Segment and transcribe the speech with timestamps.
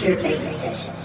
[0.00, 0.99] Future Bass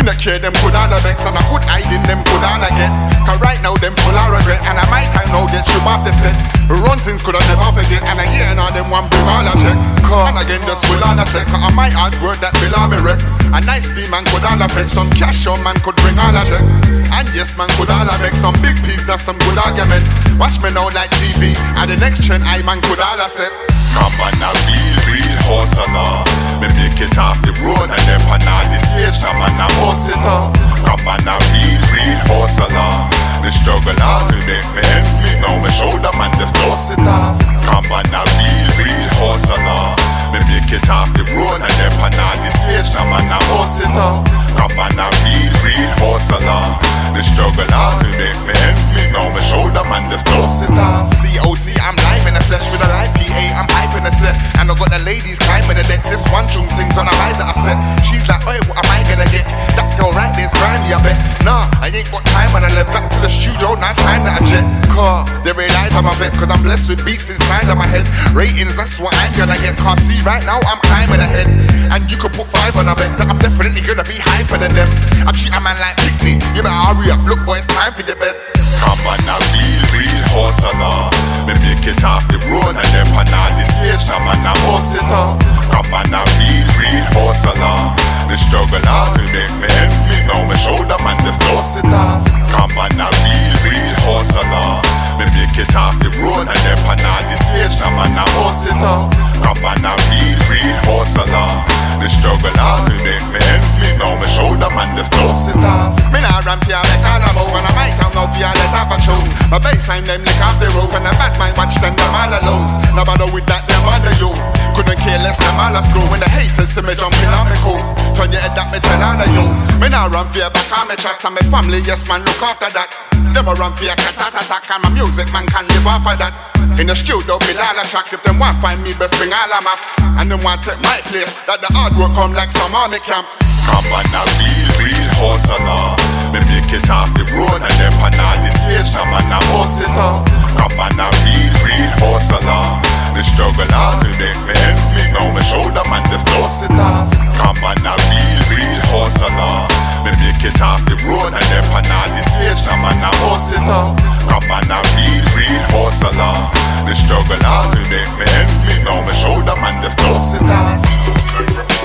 [0.00, 2.64] Me not care them could all vex and I could hide in them could all
[2.72, 2.88] get.
[3.28, 6.08] Cause right now them full of regret and I might time now get you off
[6.08, 6.32] the set.
[6.72, 9.52] Run things could I never forget and I hear now them one bring all a
[9.60, 9.76] check.
[10.00, 11.44] Cause and again just full on a sec.
[11.52, 13.20] Cause I might hard work that will all me wreck.
[13.52, 16.40] A nice fee man could all fetch some cash on man could bring all a
[16.48, 16.64] check.
[17.12, 20.08] And yes man could all make some big piece of some good argument.
[20.40, 23.52] Watch me now like TV and the next trend I man could all set.
[23.92, 26.24] Come on, now real, real hustler.
[26.60, 29.16] Me make it off the road and then pan on the stage.
[29.22, 30.52] Come on, a hustle it off.
[30.84, 33.10] Come on, a real, real hustler.
[33.40, 35.38] The struggle hard to make me ends meet.
[35.40, 37.40] Now me shoulder man just dust it off.
[37.64, 40.19] Come on, a real, real hustler.
[40.30, 42.86] Me make it off the road and then pan on the stage.
[42.94, 44.22] Come on, a hustle it off.
[44.54, 46.70] Come on, a real, real hustler.
[47.14, 49.10] The struggle hard to make me ends meet.
[49.10, 51.10] Now my shoulder man just dust it off.
[51.10, 53.44] COT, I'm live in the flesh with a live PA.
[53.58, 56.06] I'm hyping the set, and I got the ladies climbing the decks.
[56.06, 57.76] This one tune sings on a vibe that I set.
[58.06, 59.50] She's like, Oi, what am I gonna get?
[59.74, 61.18] That girl right there's grimy, I bet.
[61.42, 63.74] Nah, I ain't got time when I left back to the studio.
[63.74, 64.62] Now time that I jet.
[64.94, 68.06] Car, they realize I'm a vet, cause I'm blessed with beats inside of my head.
[68.30, 69.74] Ratings, that's what I'm gonna get.
[69.74, 71.48] Cause see, right now I'm climbing ahead.
[71.90, 74.72] And you could put five on a bet that I'm definitely gonna be hyper than
[74.74, 74.88] them.
[75.26, 76.38] I treat a man like Pickney.
[76.54, 78.36] You better hurry up, look, boy, it's time for your bed.
[78.78, 81.10] Come on, a real, real hustler.
[81.46, 84.02] Me make it off the road and then pan on the stage.
[84.06, 85.38] Come on, a hustle it off.
[85.70, 87.94] Come on, a real, real horse hustler.
[88.30, 90.22] The struggle hard to make me ends meet.
[90.30, 92.22] Now me shoulder man just dust it off.
[92.54, 94.78] Come on, a real, real horse hustler.
[95.18, 97.74] Me make it off the road and then pan on the stage.
[97.80, 99.10] Come on, a hustle it off.
[99.42, 101.66] Come on, a real, real horse hustler.
[102.00, 103.98] The struggle hard to make me ends meet.
[103.98, 105.92] Now me shoulder man just dust it off.
[106.14, 108.72] Me nah ramp here like all I'm over, and I might have no fear let
[108.72, 109.28] off a tune.
[109.52, 112.30] My baseline them lick off the roof, and the bad mind watch them them all
[112.30, 112.68] alone.
[112.94, 114.32] Now bother with that them under you.
[114.76, 117.56] Couldn't care less them all a screw when the haters see me jumping on me
[117.60, 117.80] cool.
[118.14, 119.44] Turn your head that me tell all of you.
[119.82, 122.70] Me nah run fear back on me chat and me family, yes man look after
[122.72, 122.92] that.
[123.34, 126.16] Them a run fear cat tat attack and my music man can live off of
[126.18, 126.32] that.
[126.78, 129.52] In the studio, be all a track if them want find me, best bring all
[129.52, 129.80] a map.
[130.16, 133.26] And them want take my place, that the hard work come like some army camp.
[133.68, 136.19] Come on, a real, real hustler.
[136.30, 138.94] Me make it off the road and then pan on the stage.
[138.94, 140.22] Come on, a hustle it off.
[140.54, 142.78] Come on, a real, real hustler.
[143.18, 145.10] The struggle hard to make me ends meet.
[145.10, 147.10] Now me shoulder man just dust it off.
[147.34, 149.66] Come on, a real, real hustler.
[150.06, 152.62] Me make it off the road and then pan on the stage.
[152.62, 153.98] Come on, a hustle it off.
[154.30, 156.46] Come on, a real, real hustler.
[156.86, 158.86] The struggle hard to make me ends meet.
[158.86, 161.79] Now me shoulder man just dust it off.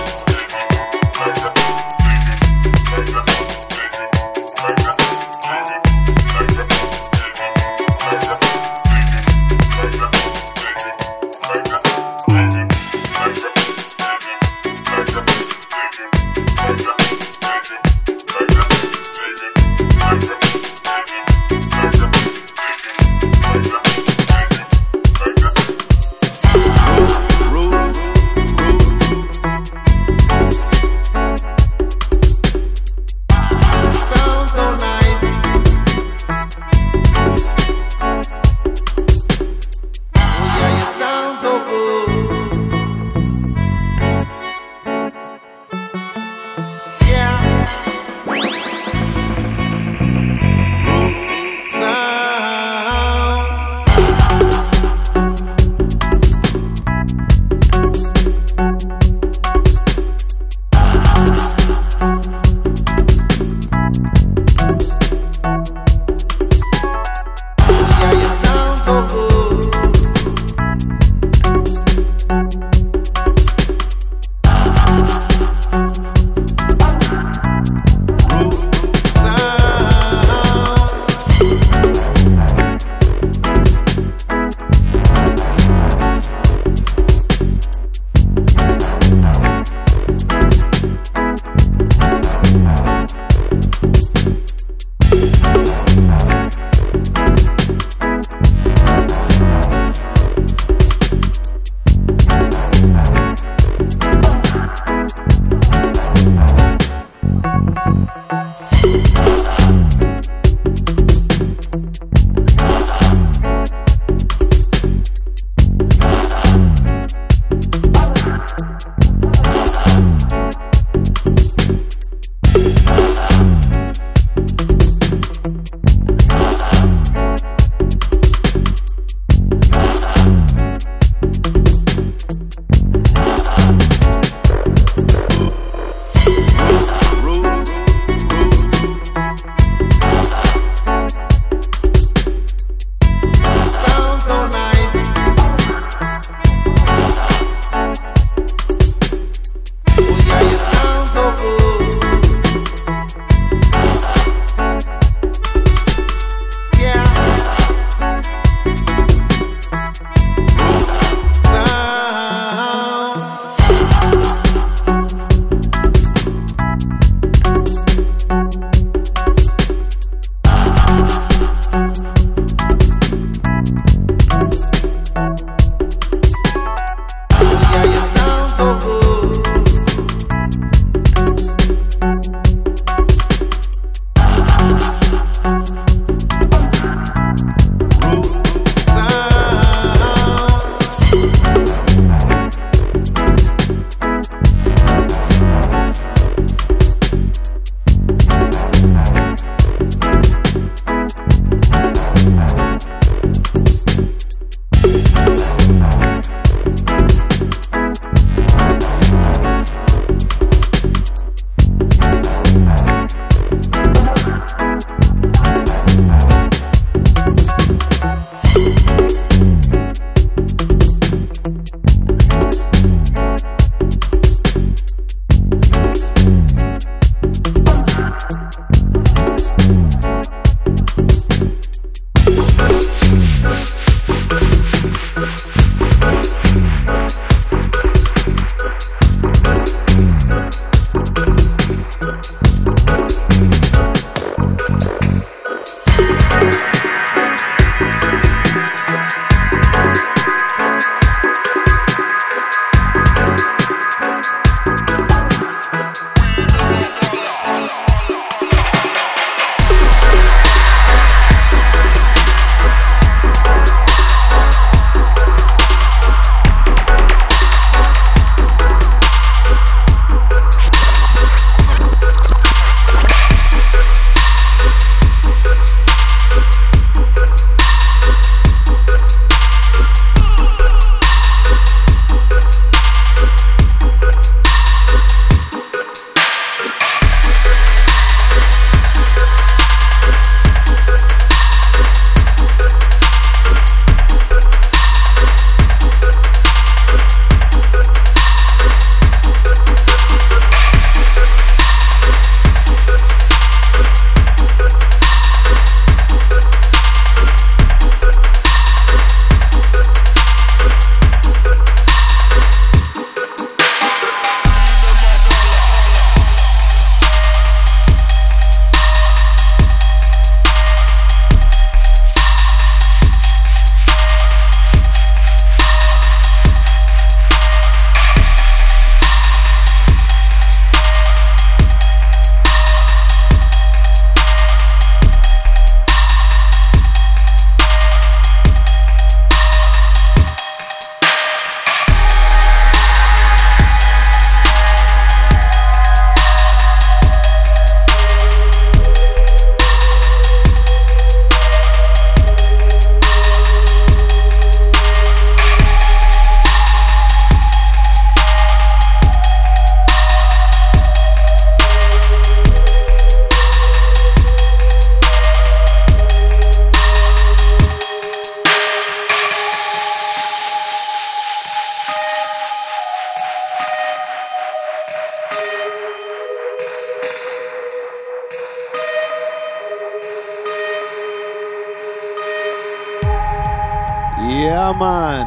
[384.75, 385.25] Come on.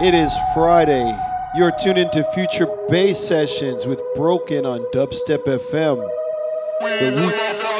[0.00, 1.14] It is Friday.
[1.54, 5.98] You're tuned into Future Bass Sessions with Broke N on Dubstep FM.
[6.80, 7.73] The week-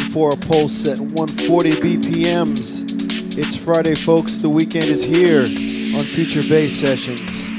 [0.00, 3.36] For a pulse at 140 BPMs.
[3.36, 4.40] It's Friday, folks.
[4.40, 7.51] The weekend is here on Future Bass Sessions.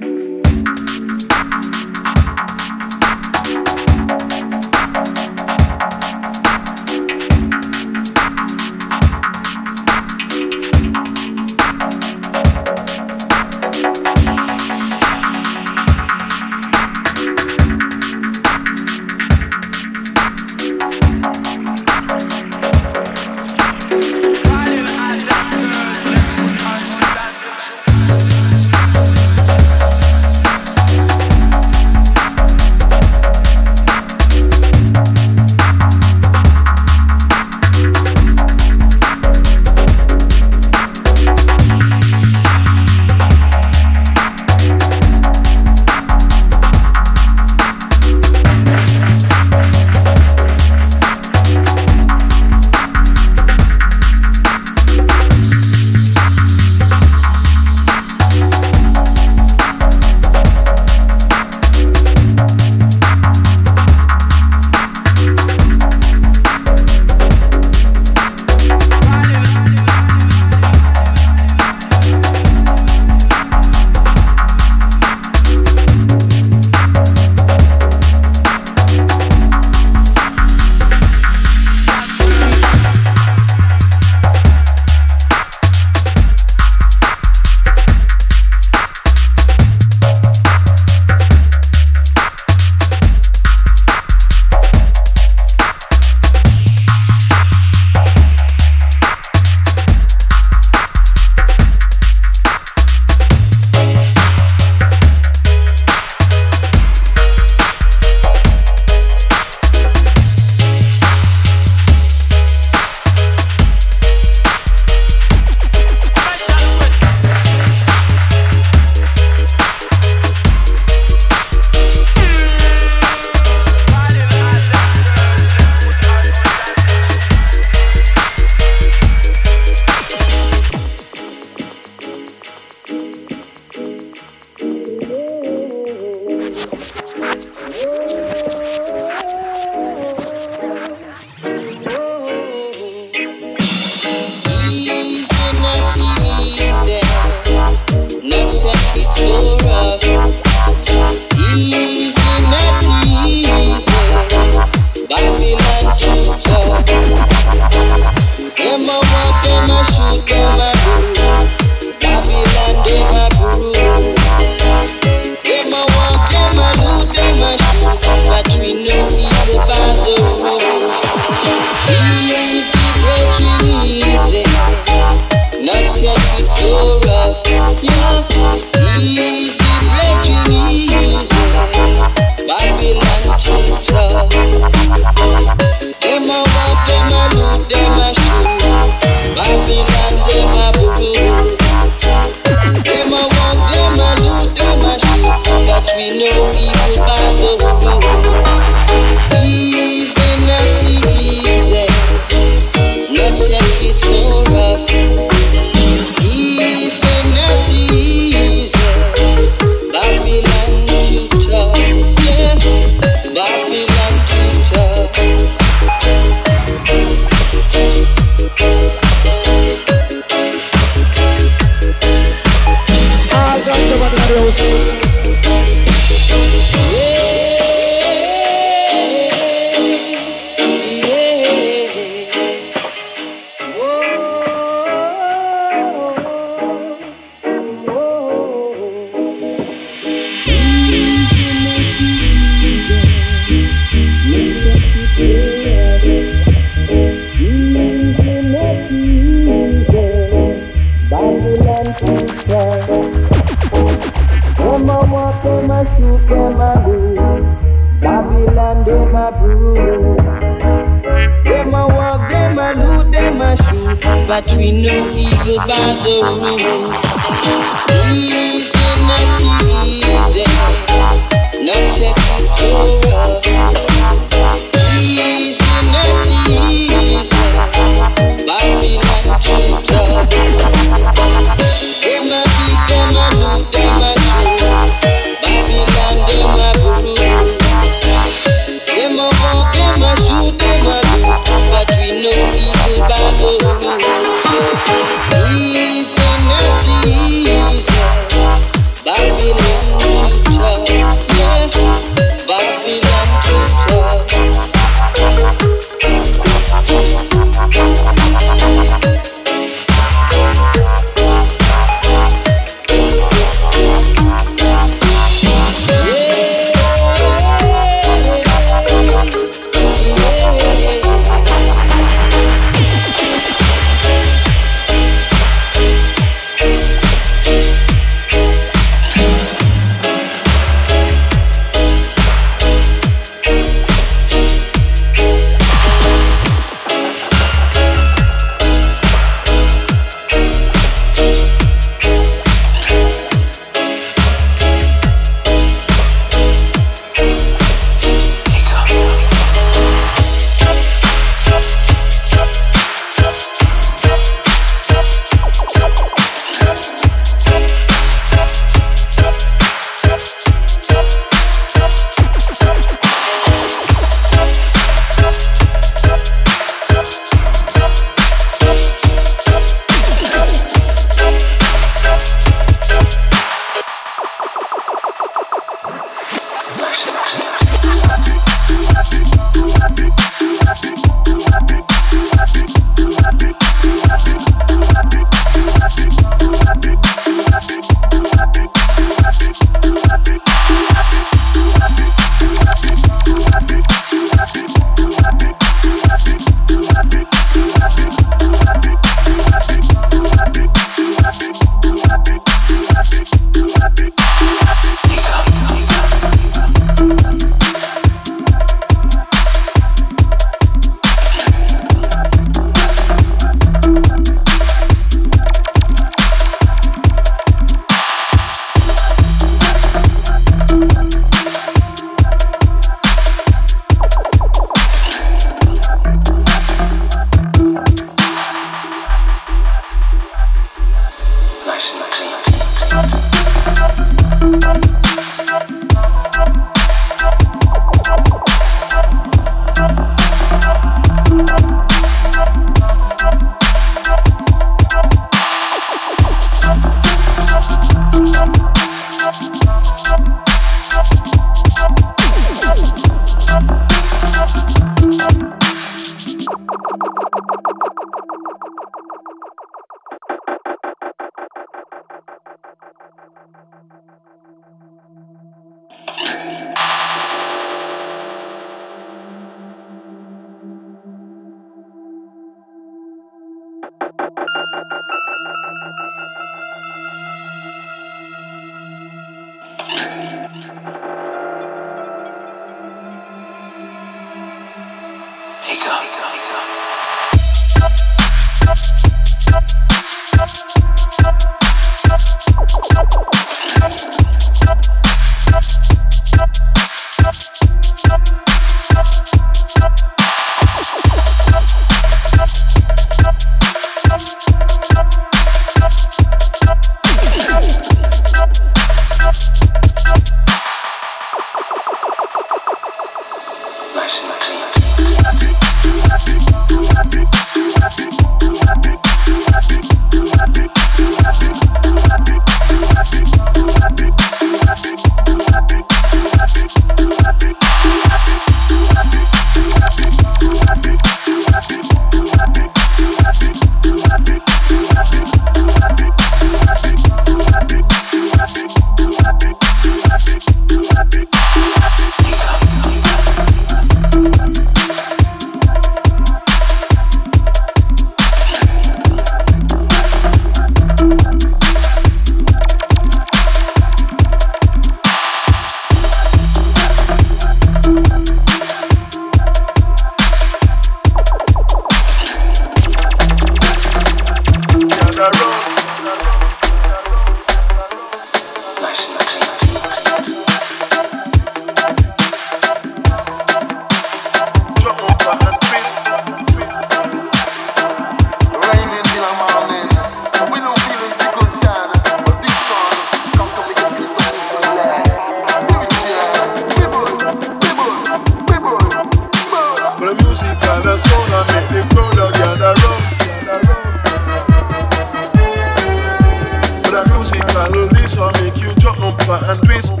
[599.39, 600.00] Jump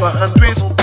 [0.00, 0.79] you jump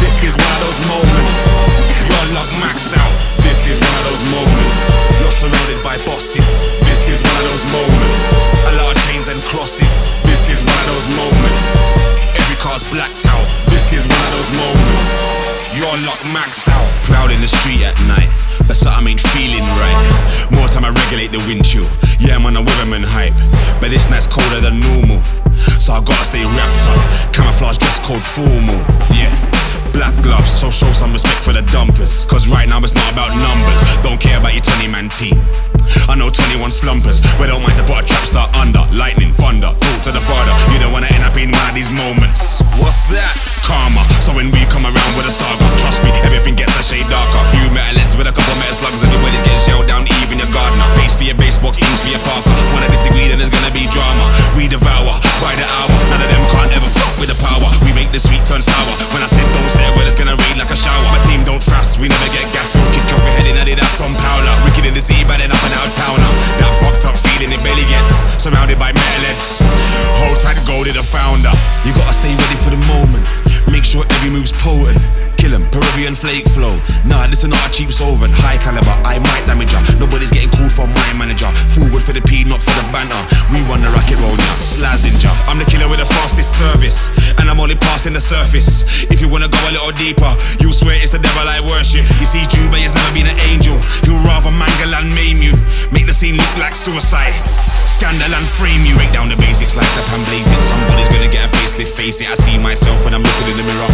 [0.00, 1.40] This is one of those moments.
[2.08, 3.14] You're locked maxed out.
[3.44, 4.84] This is one of those moments.
[5.20, 6.64] You're surrounded by bosses.
[6.84, 8.26] This is one of those moments.
[8.68, 10.10] A lot of chains and crosses.
[10.24, 11.72] This is one of those moments.
[12.36, 13.46] Every car's blacked out.
[13.72, 15.14] This is one of those moments.
[15.76, 16.88] You're locked maxed out.
[17.08, 18.28] Proud in the street at night.
[18.68, 19.98] That's But something ain't feeling right.
[20.52, 21.88] More time I regulate the wind chill.
[22.20, 23.34] Yeah, I'm on a Weatherman hype.
[23.80, 25.22] But this night's colder than normal.
[25.80, 27.32] So I gotta stay wrapped up.
[27.32, 28.78] Camouflage dress code formal.
[29.16, 29.49] Yeah.
[30.00, 32.24] Black gloves, so show some respect for the dumpers.
[32.24, 33.76] Cause right now it's not about numbers.
[34.00, 35.36] Don't care about your 20 man team.
[36.08, 38.80] I know 21 slumpers, but don't mind to put a trap star under.
[38.96, 40.56] Lightning, thunder, talk to the father.
[40.72, 42.64] You don't wanna end up in one of these moments.
[42.80, 43.36] What's that?
[43.60, 44.00] Karma.
[44.24, 47.44] So when we come around with a saga, trust me, everything gets a shade darker.
[47.52, 50.88] Few metal heads with a couple metal slugs, everybody's getting shelled down, even your gardener.
[50.96, 52.48] Base for your base box, ink for your parker.
[52.72, 54.32] Wanna disagree, then there's gonna be drama.
[54.56, 55.92] We devour by the hour.
[56.08, 56.88] None of them can't ever
[57.20, 57.68] with the power.
[57.84, 58.92] We make the sweet turn sour.
[59.12, 61.04] When I said don't say it, well, it's gonna rain like a shower.
[61.12, 62.72] My team don't fast, we never get gas.
[62.72, 64.56] We'll kick off your head in, some powder.
[64.64, 66.32] Wicked in the sea, bad enough and out towner.
[66.58, 68.10] That fucked up feeling it belly gets
[68.40, 69.60] surrounded by metal heads.
[70.24, 71.52] Hold tight, go to the founder.
[71.84, 73.22] You gotta stay ready for the moment.
[73.68, 75.29] Make sure every move's potent.
[75.40, 76.76] Kill 'em, Peruvian flake flow.
[77.04, 78.32] Nah, this is not a cheap solvent.
[78.34, 79.80] High caliber, I might damage ya.
[79.98, 81.48] Nobody's getting called for my manager.
[81.72, 83.22] Forward for the P, not for the banter.
[83.48, 85.32] We run the racket roll now, Slazenger.
[85.48, 88.84] I'm the killer with the fastest service, and I'm only passing the surface.
[89.08, 92.04] If you wanna go a little deeper, you'll swear it's the devil I worship.
[92.20, 93.80] You see, Juba has never been an angel.
[94.04, 95.56] He'll rather mangle and maim you,
[95.90, 97.32] make the scene look like suicide.
[97.86, 98.94] Scandal and frame you.
[98.96, 100.62] Break down the basics, light up and blaze it.
[100.68, 102.28] Somebody's gonna get a facelift, face it.
[102.28, 103.90] I see myself when I'm looking in the mirror,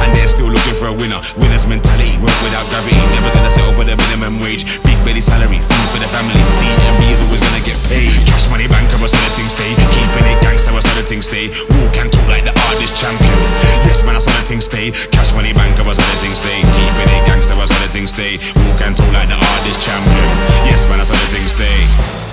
[0.00, 1.22] and they're still looking for a winner.
[1.38, 2.98] Winner's mentality, work without gravity.
[3.14, 4.66] Never gonna settle for the minimum wage.
[4.82, 6.42] Big belly salary, food for the family.
[6.58, 8.10] CMB is always gonna get paid.
[8.26, 9.70] Cash money banker, a the thing stay.
[9.94, 11.46] Keeping it gangster, a the thing stay.
[11.78, 13.38] Walk and talk like the artist champion.
[13.86, 14.90] Yes, man, I saw the thing stay.
[15.14, 16.58] Cash money banker, a the thing stay.
[16.58, 18.42] Keeping it gangster, a the thing stay.
[18.66, 20.26] Walk and talk like the artist champion.
[20.66, 21.78] Yes, man, I saw the thing stay.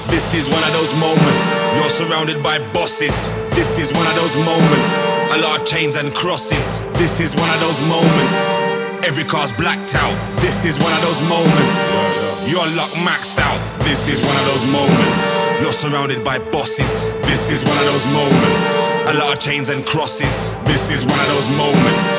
[0.08, 1.72] Walk those moments.
[1.76, 3.34] You're surrounded by bosses.
[3.55, 4.95] This is one of those moments.
[5.34, 6.86] A lot of chains and crosses.
[6.93, 8.41] This is one of those moments.
[9.03, 10.16] Every car's blacked out.
[10.39, 11.82] This is one of those moments.
[12.47, 13.60] You're locked maxed out.
[13.84, 15.26] This is one of those moments.
[15.62, 17.12] You're surrounded by bosses.
[17.26, 18.70] This is one of those moments.
[19.12, 20.53] A lot of chains and crosses.
[20.66, 22.14] This is one of those moments.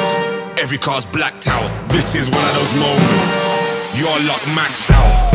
[0.58, 1.70] Every car's blacked out.
[1.90, 3.36] This is one of those moments.
[3.94, 5.27] You're locked maxed out.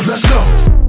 [0.00, 0.81] Let's go.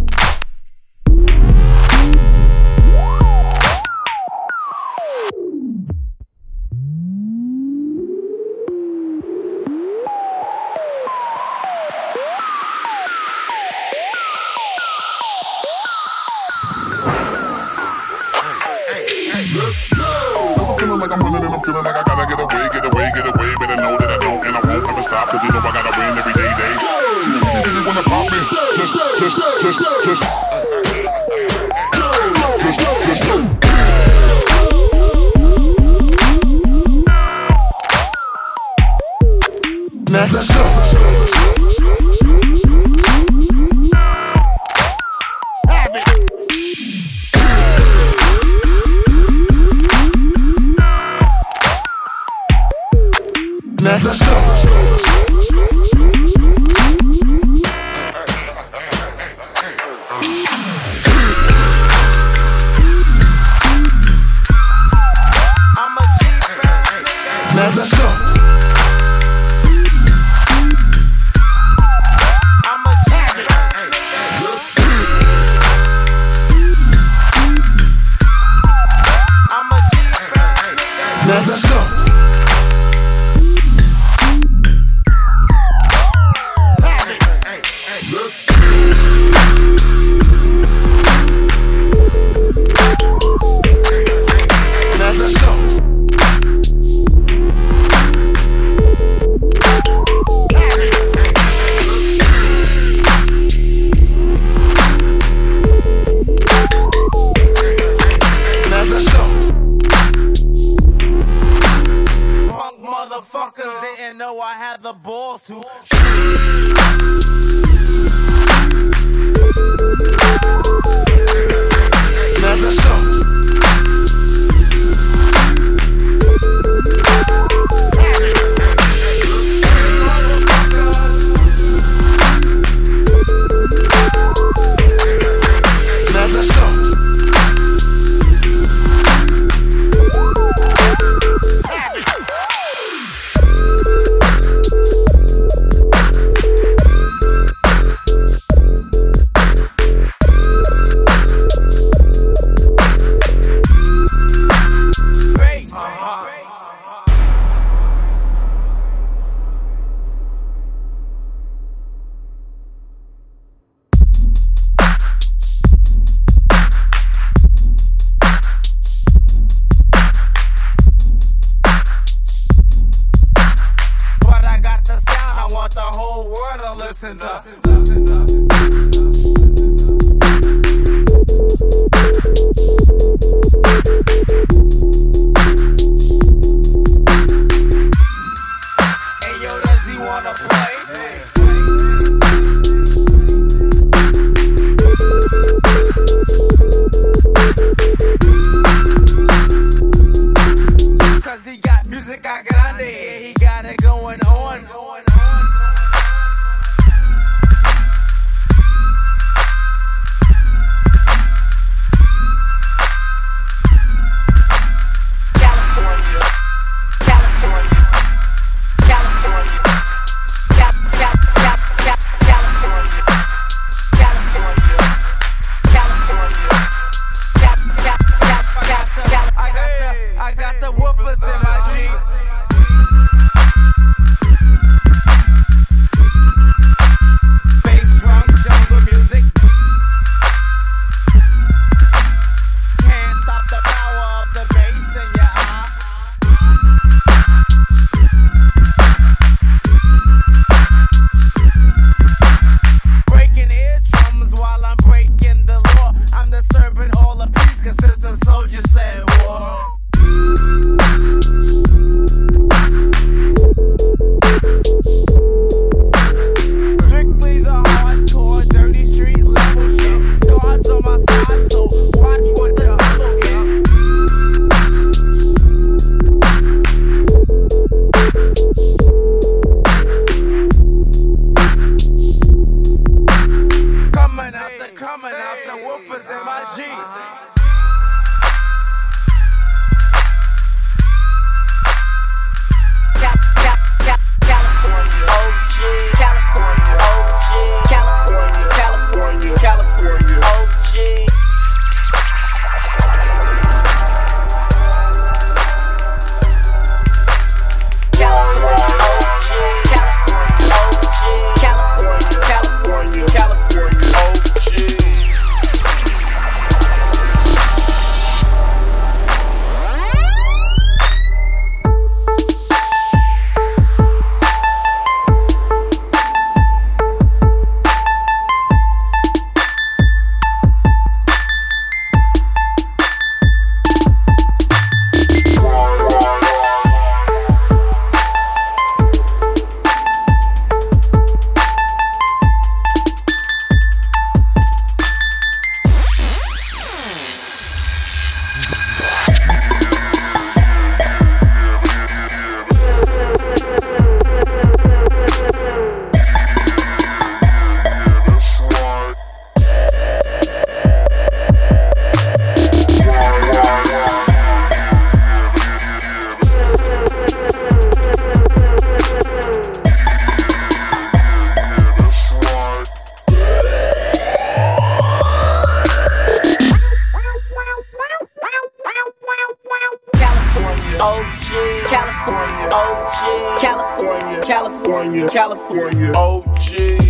[380.84, 381.32] OG,
[381.70, 386.84] California, OG, California, California, California, OG.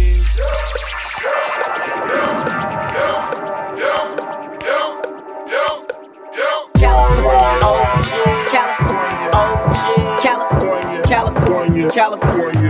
[10.12, 12.63] California, California, California,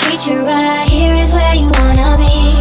[0.00, 2.56] treat you right Here is where you wanna be.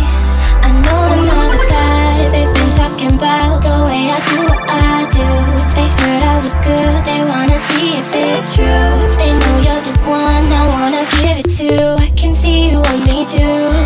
[0.67, 4.63] I know them all the guys They've been talking about the way I do what
[4.67, 5.29] I do.
[5.75, 8.89] They've heard I was good They wanna see if it's true.
[9.19, 11.95] They know you're the one I wanna give it to.
[12.05, 13.78] I can see you want me to.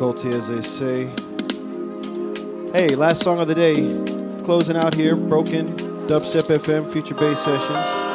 [0.00, 1.04] Difficulty, as they say.
[2.72, 3.74] Hey, last song of the day.
[4.46, 5.68] Closing out here, Broke N,
[6.08, 8.09] Dubstep FM, Future Bass Sessions.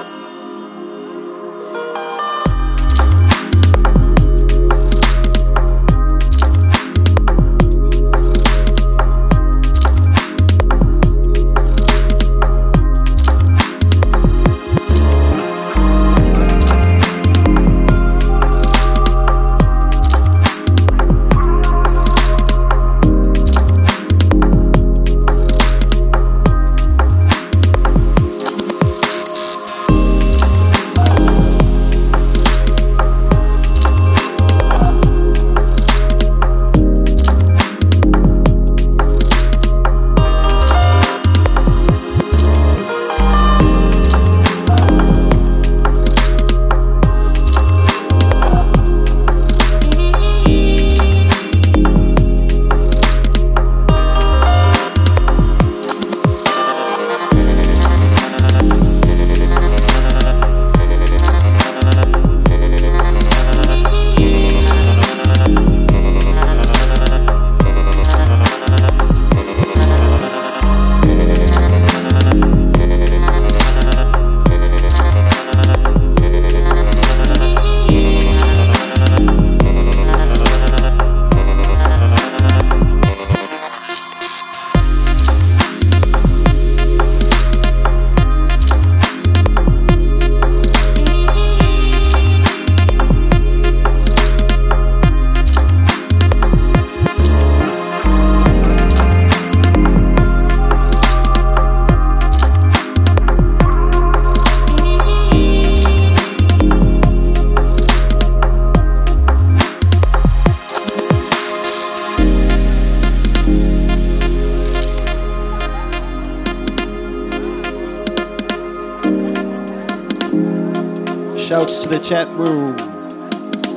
[122.05, 122.77] Chat room.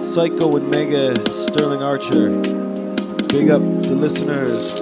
[0.02, 2.28] Psycho and Mega, Sterling Archer.
[3.28, 4.77] Big up the listeners.